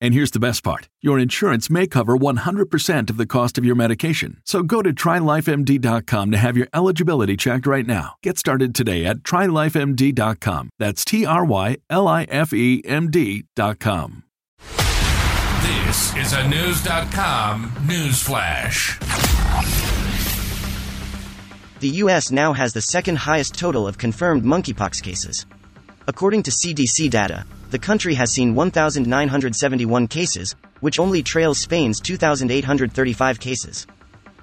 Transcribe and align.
And 0.00 0.12
here's 0.12 0.30
the 0.30 0.40
best 0.40 0.62
part 0.62 0.88
your 1.00 1.18
insurance 1.18 1.70
may 1.70 1.86
cover 1.86 2.16
100% 2.16 3.10
of 3.10 3.16
the 3.16 3.26
cost 3.26 3.58
of 3.58 3.64
your 3.64 3.74
medication. 3.74 4.40
So 4.44 4.62
go 4.62 4.82
to 4.82 4.92
trylifemd.com 4.92 6.30
to 6.30 6.36
have 6.36 6.56
your 6.56 6.68
eligibility 6.74 7.36
checked 7.36 7.66
right 7.66 7.86
now. 7.86 8.14
Get 8.22 8.38
started 8.38 8.74
today 8.74 9.04
at 9.04 9.18
trylifemd.com. 9.18 10.70
That's 10.78 11.04
T 11.04 11.24
R 11.24 11.44
Y 11.44 11.76
L 11.88 12.08
I 12.08 12.24
F 12.24 12.52
E 12.52 12.82
M 12.84 13.10
D.com. 13.10 14.24
This 15.86 16.14
is 16.16 16.32
a 16.32 16.42
Knewz.com 16.42 17.72
news 17.86 18.20
flash. 18.20 18.98
The 21.80 21.88
U.S. 22.04 22.30
now 22.30 22.52
has 22.52 22.72
the 22.72 22.80
second 22.80 23.16
highest 23.16 23.54
total 23.54 23.86
of 23.86 23.98
confirmed 23.98 24.42
monkeypox 24.42 25.02
cases. 25.02 25.46
According 26.08 26.42
to 26.44 26.50
CDC 26.50 27.10
data, 27.10 27.44
the 27.70 27.78
country 27.78 28.14
has 28.14 28.32
seen 28.32 28.54
1,971 28.54 30.06
cases, 30.06 30.54
which 30.80 30.98
only 30.98 31.22
trails 31.22 31.58
Spain's 31.58 32.00
2,835 32.00 33.40
cases. 33.40 33.86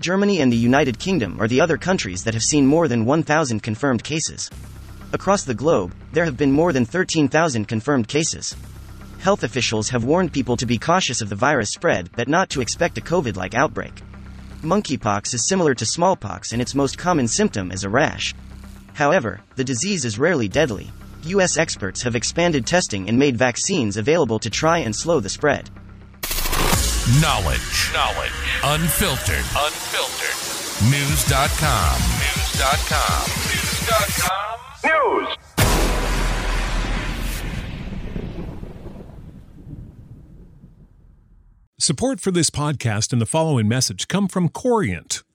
Germany 0.00 0.40
and 0.40 0.52
the 0.52 0.56
United 0.56 0.98
Kingdom 0.98 1.40
are 1.40 1.48
the 1.48 1.60
other 1.60 1.78
countries 1.78 2.24
that 2.24 2.34
have 2.34 2.42
seen 2.42 2.66
more 2.66 2.88
than 2.88 3.06
1,000 3.06 3.62
confirmed 3.62 4.04
cases. 4.04 4.50
Across 5.12 5.44
the 5.44 5.54
globe, 5.54 5.94
there 6.12 6.24
have 6.26 6.36
been 6.36 6.52
more 6.52 6.72
than 6.72 6.84
13,000 6.84 7.66
confirmed 7.66 8.06
cases. 8.06 8.54
Health 9.20 9.42
officials 9.44 9.88
have 9.88 10.04
warned 10.04 10.32
people 10.32 10.56
to 10.58 10.66
be 10.66 10.78
cautious 10.78 11.22
of 11.22 11.30
the 11.30 11.36
virus 11.36 11.70
spread, 11.70 12.10
but 12.14 12.28
not 12.28 12.50
to 12.50 12.60
expect 12.60 12.98
a 12.98 13.00
COVID 13.00 13.36
like 13.36 13.54
outbreak. 13.54 14.02
Monkeypox 14.62 15.32
is 15.32 15.48
similar 15.48 15.74
to 15.74 15.86
smallpox, 15.86 16.52
and 16.52 16.60
its 16.60 16.74
most 16.74 16.98
common 16.98 17.28
symptom 17.28 17.72
is 17.72 17.84
a 17.84 17.88
rash. 17.88 18.34
However, 18.92 19.40
the 19.54 19.64
disease 19.64 20.04
is 20.04 20.18
rarely 20.18 20.48
deadly. 20.48 20.90
U.S. 21.34 21.56
experts 21.56 22.02
have 22.02 22.14
expanded 22.14 22.66
testing 22.66 23.08
and 23.08 23.18
made 23.18 23.36
vaccines 23.36 23.96
available 23.96 24.38
to 24.38 24.50
try 24.50 24.78
and 24.78 24.94
slow 24.94 25.20
the 25.20 25.28
spread. 25.28 25.70
Knowledge. 27.20 27.90
Knowledge. 27.92 28.32
Unfiltered. 28.64 29.44
Unfiltered. 29.56 30.36
Knewz.com. 30.90 31.98
Knewz.com. 32.20 33.26
Knewz.com. 33.46 35.26
News. 35.26 35.36
Support 41.78 42.20
for 42.20 42.30
this 42.30 42.50
podcast 42.50 43.12
and 43.12 43.20
the 43.20 43.26
following 43.26 43.68
message 43.68 44.08
come 44.08 44.28
from 44.28 44.48
Corient. 44.48 45.22